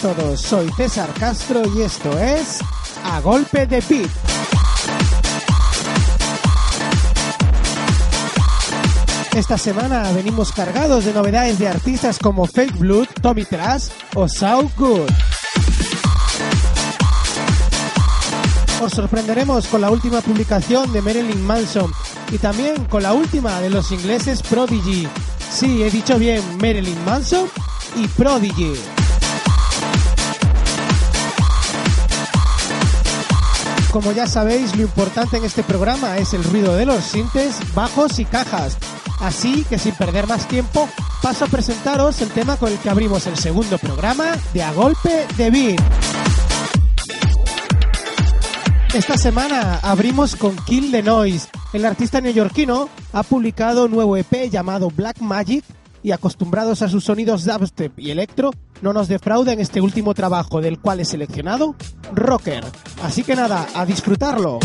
[0.00, 2.58] Todos, soy César Castro y esto es
[3.04, 4.10] A Golpe de Pit.
[9.34, 14.70] Esta semana venimos cargados de novedades de artistas como Fake Blood, Tommy Trash o South
[14.76, 15.10] Good.
[18.82, 21.90] Os sorprenderemos con la última publicación de Marilyn Manson
[22.30, 25.08] y también con la última de los ingleses Prodigy.
[25.50, 27.48] Sí, he dicho bien Marilyn Manson
[27.94, 28.74] y Prodigy.
[33.96, 38.18] Como ya sabéis, lo importante en este programa es el ruido de los sintes, bajos
[38.18, 38.76] y cajas.
[39.22, 40.86] Así que sin perder más tiempo,
[41.22, 45.26] paso a presentaros el tema con el que abrimos el segundo programa de A Golpe
[45.38, 45.80] de Beat.
[48.92, 51.48] Esta semana abrimos con Kill the Noise.
[51.72, 55.64] El artista neoyorquino ha publicado un nuevo EP llamado Black Magic
[56.06, 60.60] y acostumbrados a sus sonidos dubstep y electro, no nos defrauda en este último trabajo
[60.60, 61.74] del cual he seleccionado
[62.14, 62.64] Rocker.
[63.02, 64.60] Así que nada, a disfrutarlo.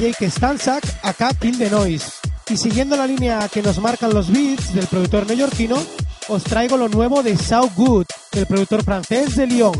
[0.00, 2.10] Jake Stanzak, acá Kill the Noise.
[2.48, 5.76] Y siguiendo la línea que nos marcan los beats del productor neoyorquino,
[6.28, 9.74] os traigo lo nuevo de South Good, el productor francés de Lyon.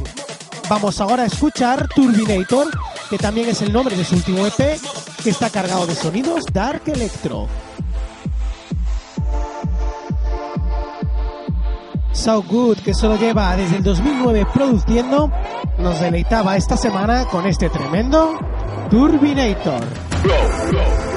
[0.69, 2.69] Vamos ahora a escuchar Turbinator,
[3.09, 4.79] que también es el nombre de su último EP,
[5.25, 7.49] que está cargado de sonidos Dark Electro.
[12.13, 15.33] So Good, que solo lleva desde el 2009 produciendo,
[15.79, 18.39] nos deleitaba esta semana con este tremendo
[18.91, 20.10] Turbinator.
[20.23, 21.10] go, go.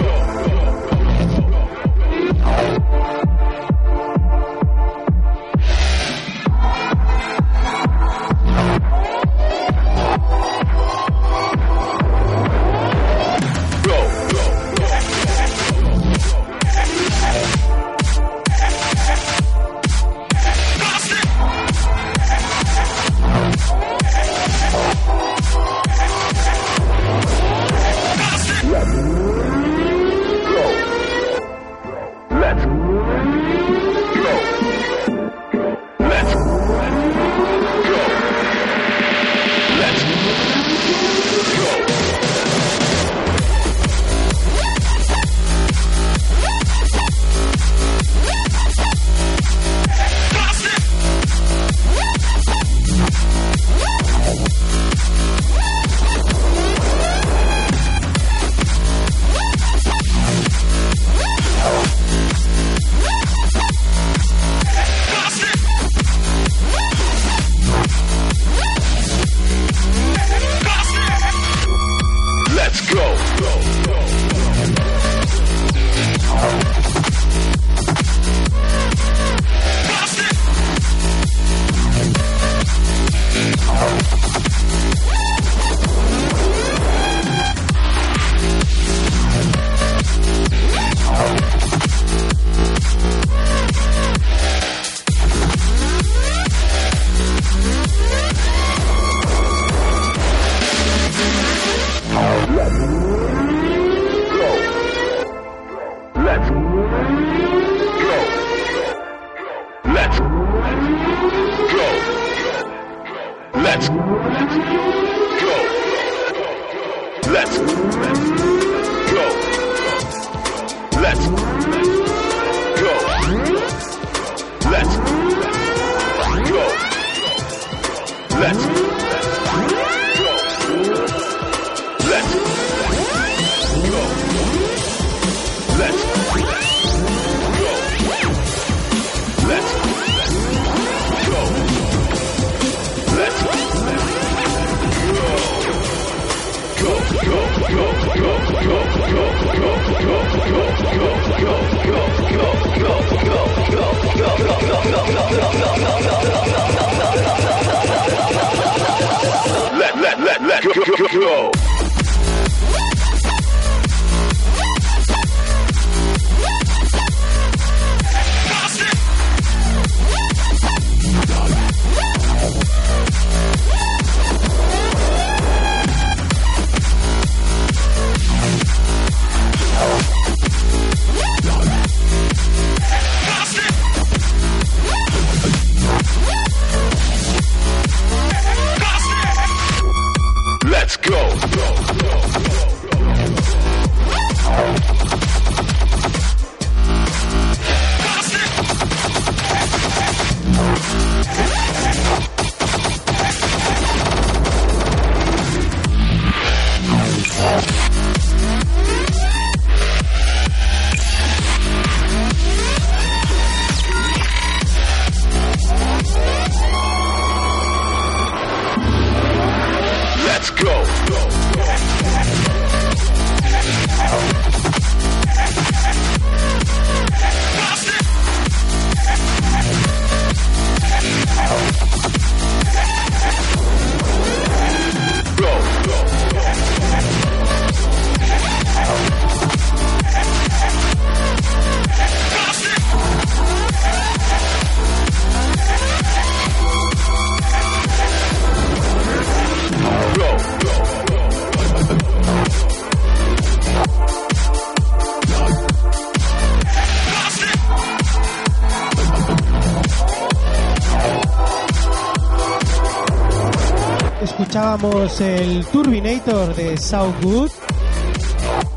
[265.22, 267.52] El Turbinator de South Good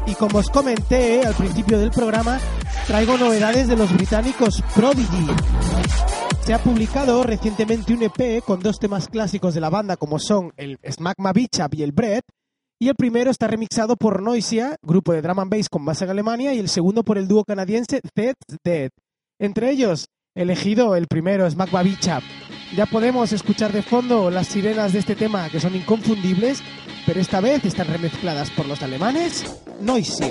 [0.07, 2.39] y como os comenté al principio del programa,
[2.87, 5.27] traigo novedades de los británicos Prodigy.
[6.45, 10.53] Se ha publicado recientemente un EP con dos temas clásicos de la banda como son
[10.57, 12.23] el Smagma Beach y el Bread,
[12.79, 16.11] y el primero está remixado por Noisia, grupo de drum and bass con base en
[16.11, 18.91] Alemania, y el segundo por el dúo canadiense Dead Dead.
[19.39, 22.21] Entre ellos, Elegido el primero, Smack Babicha.
[22.75, 26.63] Ya podemos escuchar de fondo las sirenas de este tema que son inconfundibles,
[27.07, 29.45] pero esta vez están remezcladas por los alemanes
[29.81, 30.31] Noisia.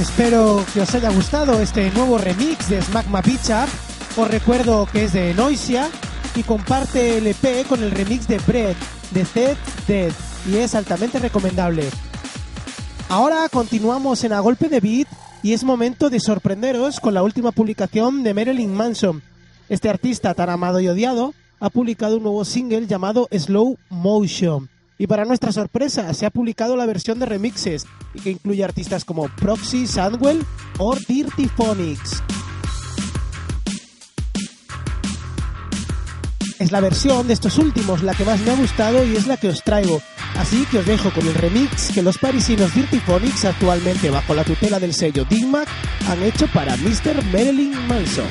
[0.00, 3.66] Espero que os haya gustado este nuevo remix de Smagma Picture.
[4.16, 5.90] Os recuerdo que es de Noisia
[6.34, 8.76] y comparte el EP con el remix de Bread
[9.10, 10.10] de Zed Dead
[10.50, 11.84] y es altamente recomendable.
[13.10, 15.08] Ahora continuamos en A Golpe de Beat
[15.42, 19.22] y es momento de sorprenderos con la última publicación de Marilyn Manson.
[19.68, 24.70] Este artista tan amado y odiado ha publicado un nuevo single llamado Slow Motion.
[25.00, 27.86] Y para nuestra sorpresa, se ha publicado la versión de remixes,
[28.22, 30.44] que incluye artistas como Proxy, Sandwell
[30.76, 32.22] o Dirty Phonics.
[36.58, 39.38] Es la versión de estos últimos la que más me ha gustado y es la
[39.38, 40.02] que os traigo.
[40.36, 44.44] Así que os dejo con el remix que los parisinos Dirty Phonics, actualmente bajo la
[44.44, 45.66] tutela del sello Digmac,
[46.10, 47.24] han hecho para Mr.
[47.32, 48.28] Marilyn Manson.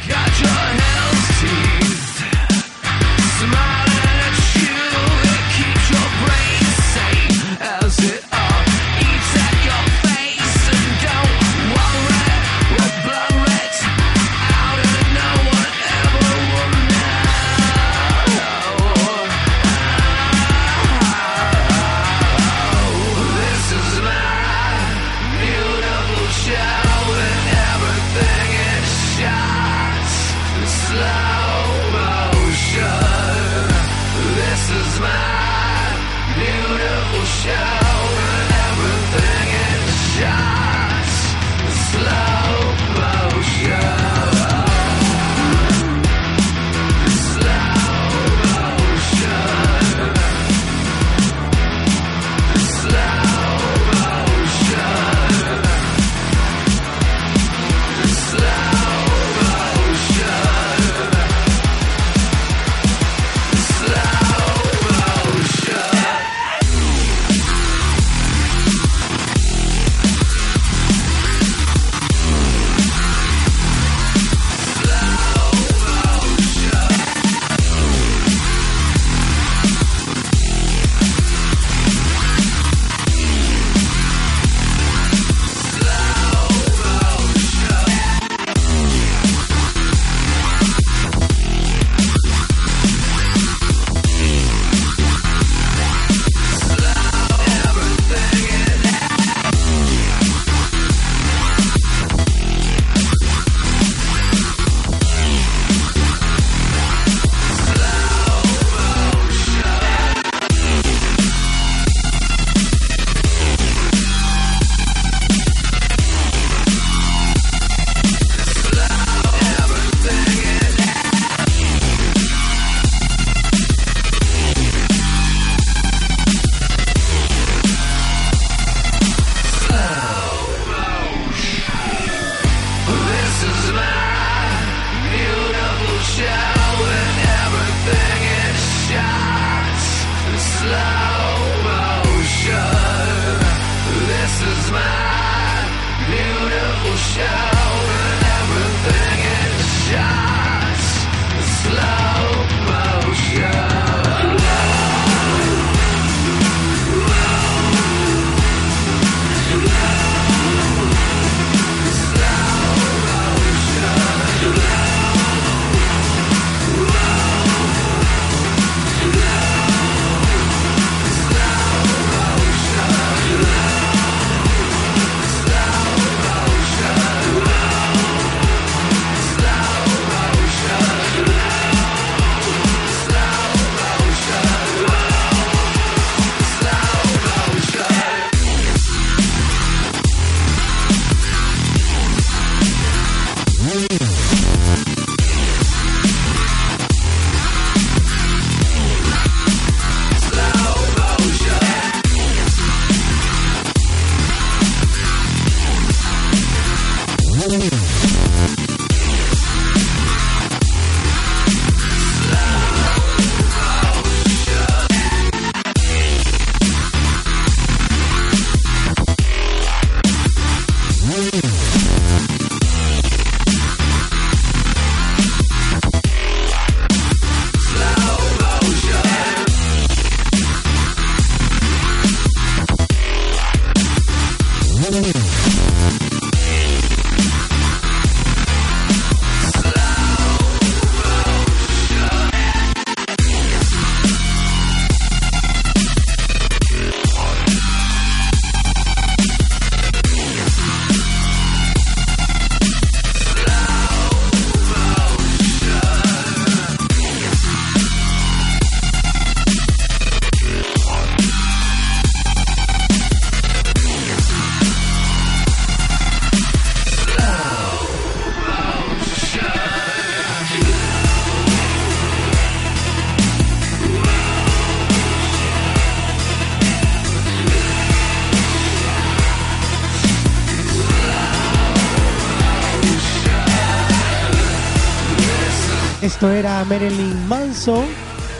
[286.31, 287.85] Era Marilyn Manson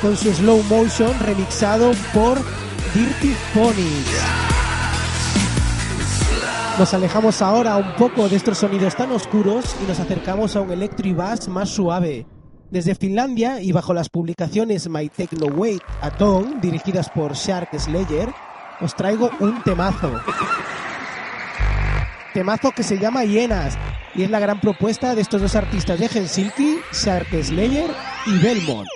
[0.01, 2.37] con su slow motion remixado por
[2.93, 4.21] Dirty Ponies.
[6.77, 10.71] Nos alejamos ahora un poco de estos sonidos tan oscuros y nos acercamos a un
[10.71, 12.25] electro bass más suave.
[12.71, 18.29] Desde Finlandia y bajo las publicaciones My Techno Wait Atom, dirigidas por Shark Slayer,
[18.81, 20.11] os traigo un temazo.
[22.33, 23.77] Temazo que se llama Hienas
[24.15, 27.89] y es la gran propuesta de estos dos artistas de Helsinki, Shark Slayer
[28.25, 28.87] y Belmont.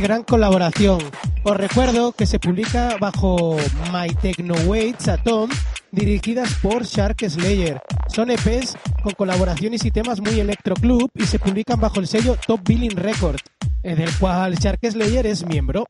[0.00, 0.98] Gran colaboración.
[1.42, 3.56] Os recuerdo que se publica bajo
[3.92, 5.50] My Techno Waits Atom,
[5.90, 7.80] dirigidas por Shark Slayer.
[8.08, 12.36] Son EPs con colaboraciones y temas muy Electro Club y se publican bajo el sello
[12.46, 13.42] Top Billing Records,
[13.82, 15.86] del cual Shark Slayer es miembro.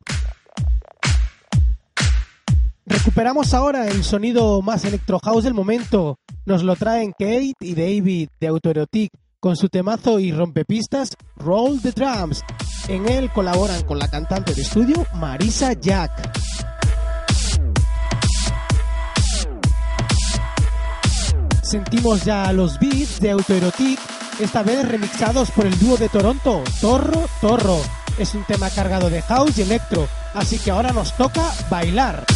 [2.84, 6.18] Recuperamos ahora el sonido más electro house del momento.
[6.44, 9.10] Nos lo traen Kate y David de Autoerotic
[9.46, 12.42] con su temazo y rompepistas Roll the Drums.
[12.88, 16.10] En él colaboran con la cantante de estudio Marisa Jack.
[21.62, 24.00] Sentimos ya los beats de Autoerotic,
[24.40, 27.78] esta vez remixados por el dúo de Toronto, Torro Torro.
[28.18, 32.26] Es un tema cargado de house y electro, así que ahora nos toca bailar.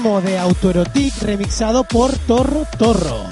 [0.00, 3.26] De Autoerotic remixado por Torro Torro.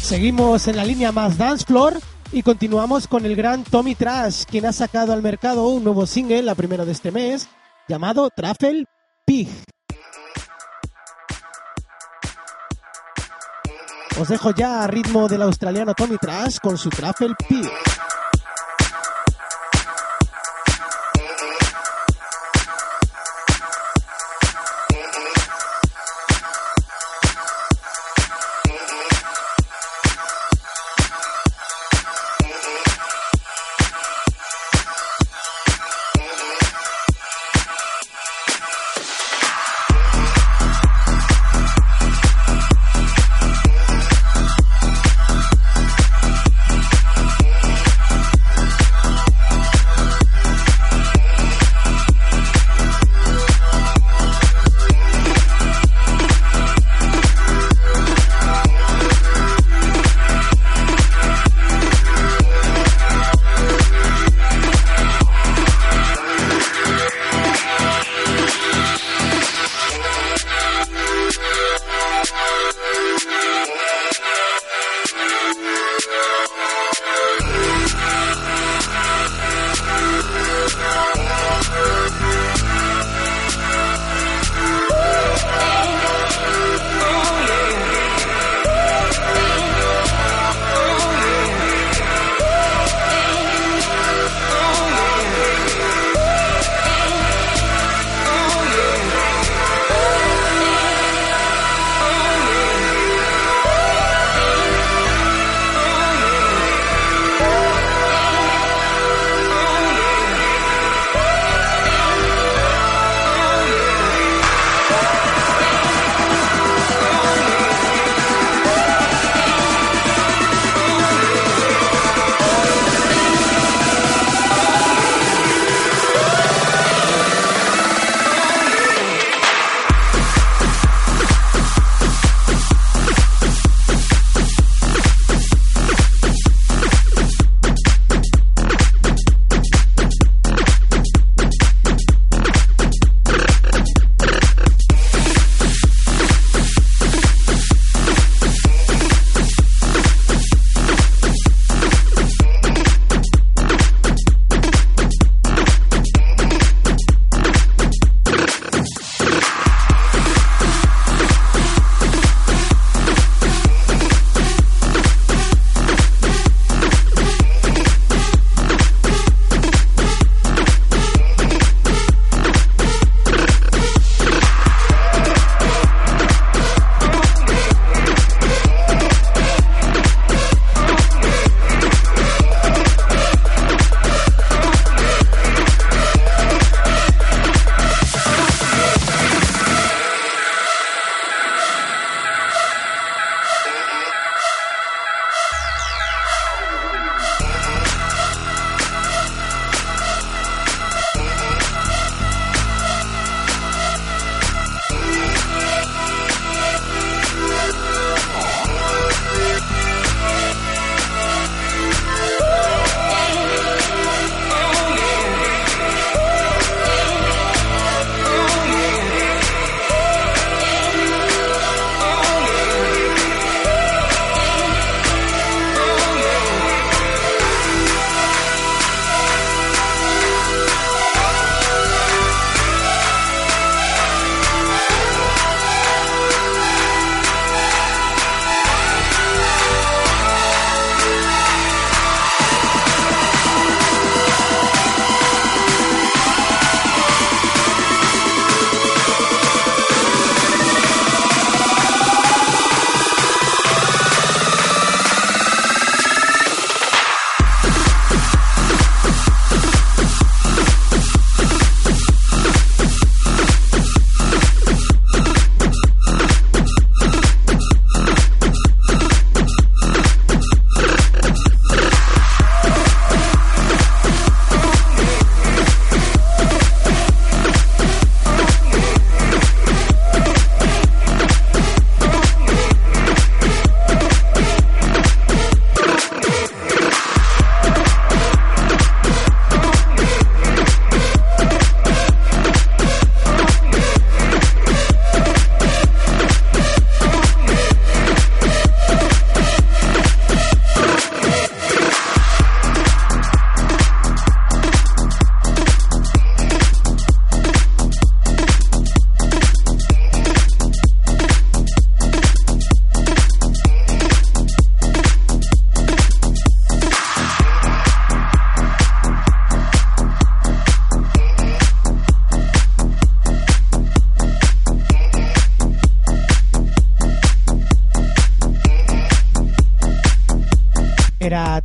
[0.00, 1.98] Seguimos en la línea más dance floor
[2.30, 6.42] y continuamos con el gran Tommy Trash, quien ha sacado al mercado un nuevo single,
[6.42, 7.48] la primera de este mes,
[7.88, 8.84] llamado Truffle
[9.26, 9.48] Pig.
[14.20, 17.68] Os dejo ya a ritmo del australiano Tommy Trash con su Truffle Pig.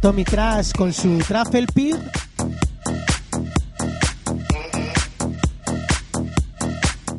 [0.03, 1.95] Tommy Trash con su Travel Pig.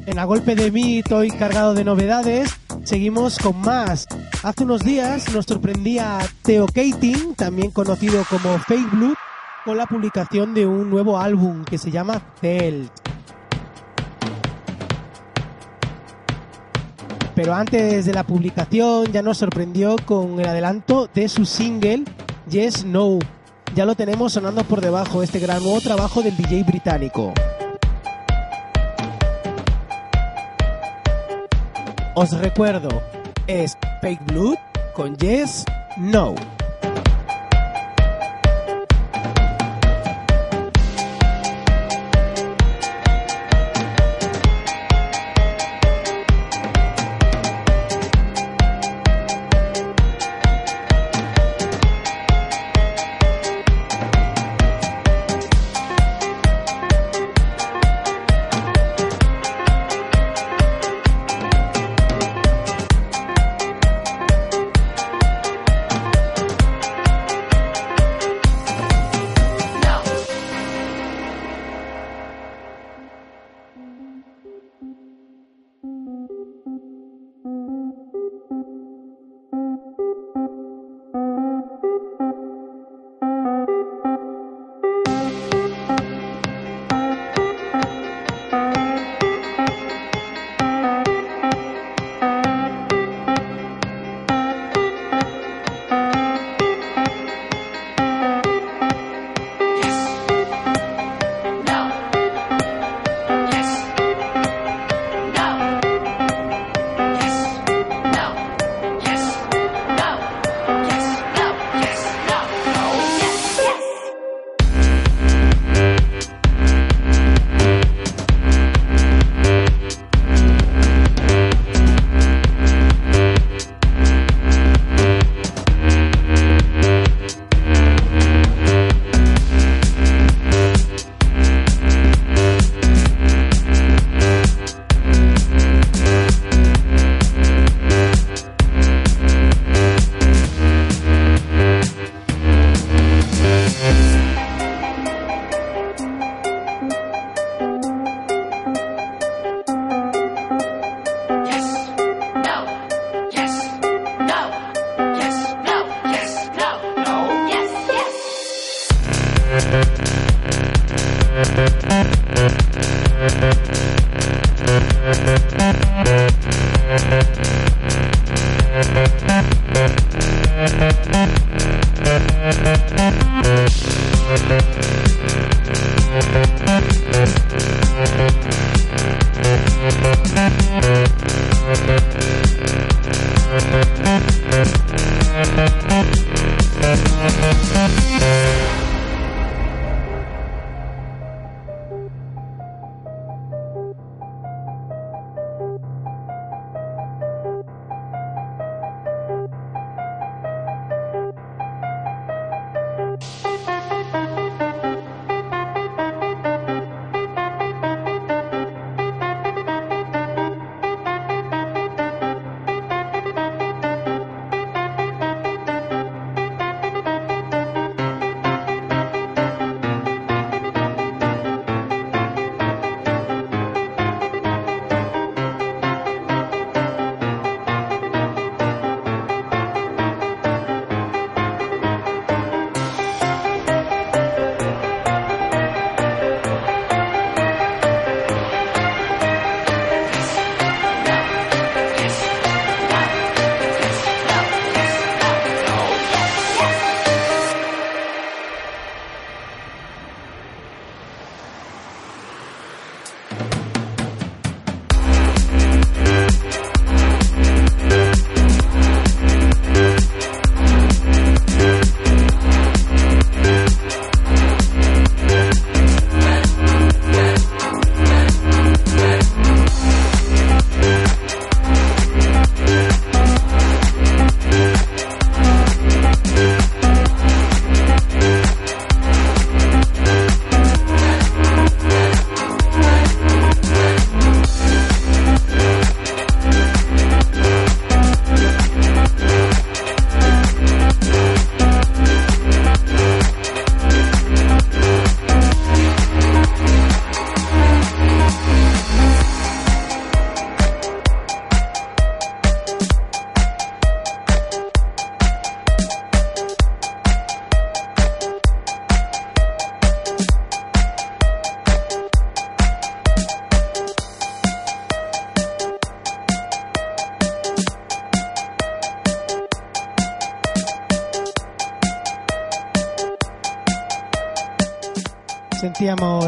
[0.04, 2.50] En a golpe de beat, hoy cargado de novedades,
[2.82, 4.06] seguimos con más.
[4.42, 9.14] Hace unos días nos sorprendía Theo Kating, también conocido como Fake Blood,
[9.64, 12.92] con la publicación de un nuevo álbum que se llama Celt.
[17.34, 22.04] Pero antes de la publicación ya nos sorprendió con el adelanto de su single
[22.48, 23.18] Yes No.
[23.74, 27.32] Ya lo tenemos sonando por debajo, este gran nuevo trabajo del DJ británico.
[32.14, 33.02] Os recuerdo,
[33.46, 34.56] es Fake Blood
[34.94, 35.64] con Yes
[35.96, 36.34] No.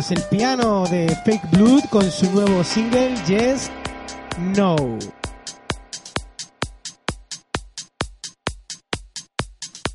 [0.08, 3.72] El piano de Fake Blood con su nuevo single Yes,
[4.54, 4.76] No.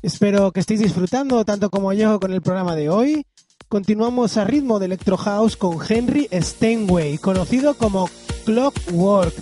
[0.02, 3.24] Espero que estéis disfrutando tanto como yo con el programa de hoy.
[3.68, 8.10] Continuamos a ritmo de Electro House con Henry Steinway, conocido como
[8.44, 9.34] Clockwork,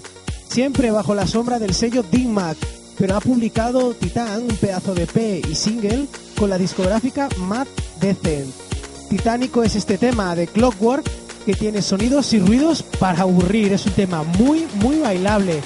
[0.49, 2.57] siempre bajo la sombra del sello DIMAC,
[2.97, 6.07] pero ha publicado Titan, un pedazo de P y single,
[6.39, 7.67] con la discográfica Matt
[8.01, 8.71] Decent.
[9.11, 11.05] Titánico es este tema de Clockwork
[11.45, 15.61] que tiene sonidos y ruidos para aburrir, es un tema muy, muy bailable.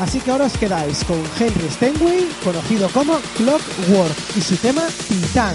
[0.00, 5.54] Así que ahora os quedáis con Henry Steinway, conocido como Clockwork, y su tema Titan.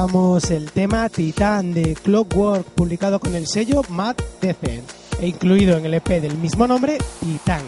[0.00, 4.88] Escuchábamos el tema Titán de Clockwork publicado con el sello Mad Decent
[5.20, 7.60] e incluido en el EP del mismo nombre, Titán.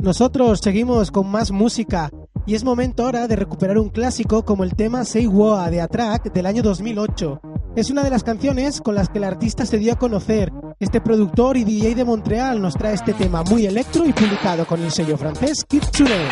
[0.00, 2.10] Nosotros seguimos con más música
[2.44, 6.32] Y es momento ahora de recuperar un clásico como el tema Say Woa de Atrack
[6.32, 7.51] del año 2008.
[7.74, 10.52] Es una de las canciones con las que el artista se dio a conocer.
[10.78, 14.82] Este productor y DJ de Montreal nos trae este tema muy electro y publicado con
[14.82, 16.28] el sello francés Kitsune.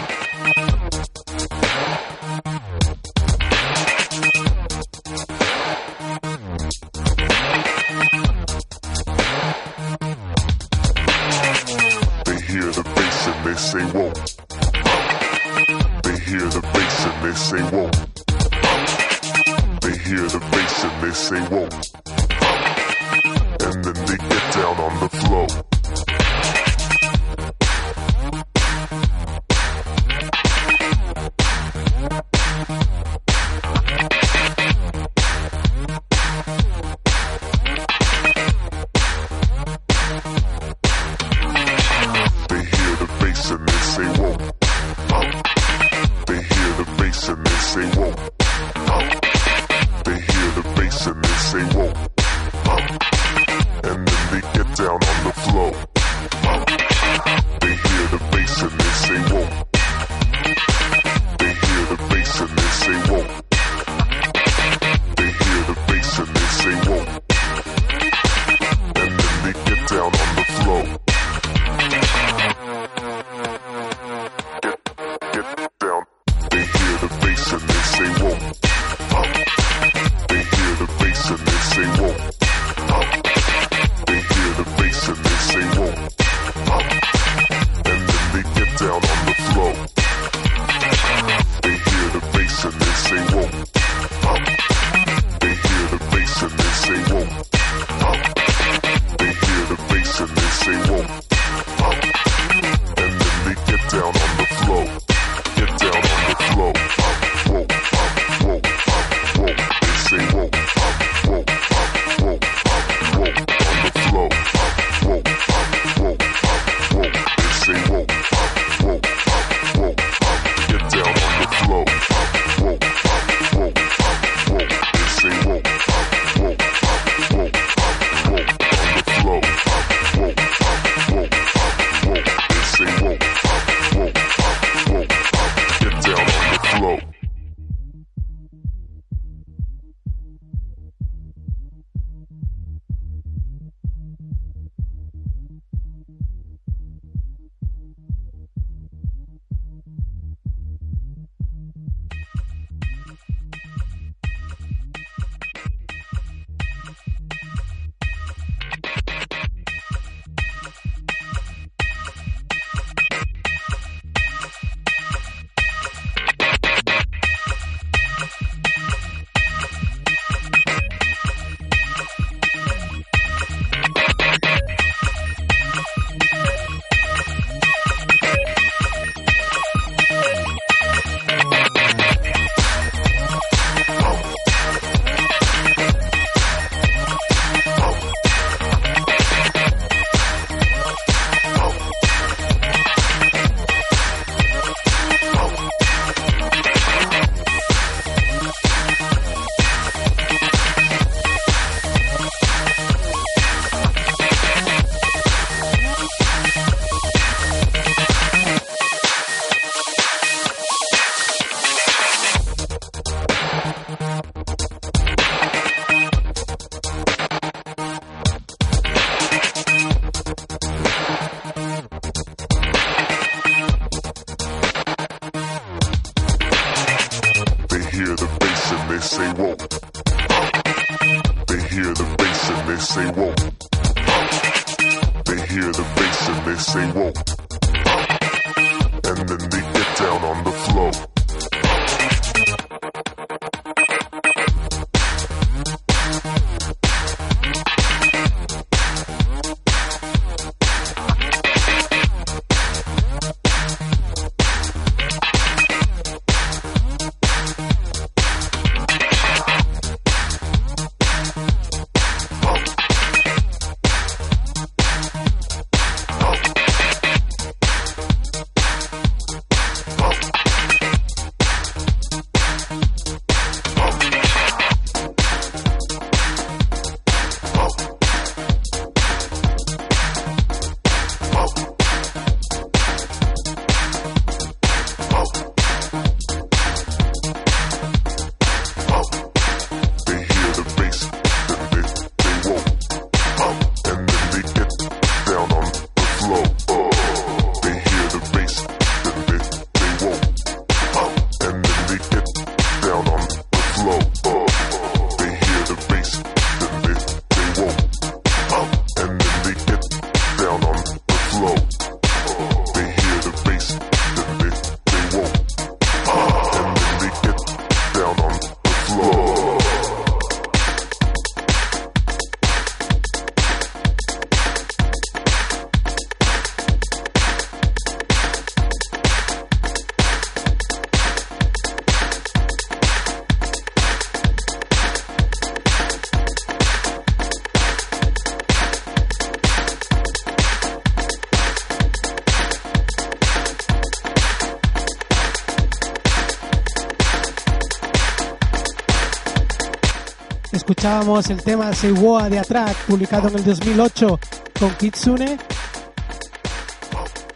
[350.80, 354.18] Escuchábamos el tema Seiwoa de Atrack, publicado en el 2008
[354.58, 355.36] con Kitsune.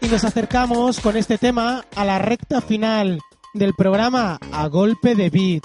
[0.01, 3.21] Y nos acercamos con este tema a la recta final
[3.53, 5.63] del programa A Golpe de Beat.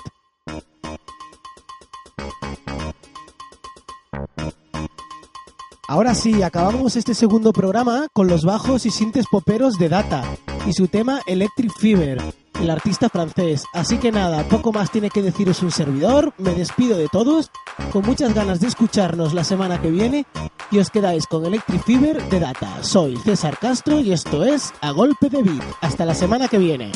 [5.87, 10.25] Ahora sí, acabamos este segundo programa con los bajos y sintes poperos de Data
[10.67, 12.21] y su tema Electric Fever,
[12.59, 13.63] el artista francés.
[13.73, 17.51] Así que nada, poco más tiene que deciros un servidor, me despido de todos,
[17.91, 20.25] con muchas ganas de escucharnos la semana que viene
[20.71, 22.83] y os quedáis con Electric Fever de Data.
[22.83, 25.63] Soy César Castro y esto es A Golpe de Beat.
[25.81, 26.91] Hasta la semana que viene.